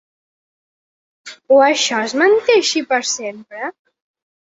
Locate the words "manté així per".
2.25-3.03